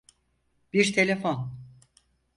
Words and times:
Bir 0.73 0.91
telefon. 0.93 1.57